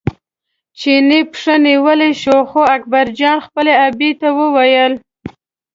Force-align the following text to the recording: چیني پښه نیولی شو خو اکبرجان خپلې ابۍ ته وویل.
چیني 0.79 1.19
پښه 1.31 1.55
نیولی 1.65 2.11
شو 2.21 2.37
خو 2.49 2.61
اکبرجان 2.75 3.37
خپلې 3.45 3.73
ابۍ 3.87 4.11
ته 4.21 4.27
وویل. 4.39 4.93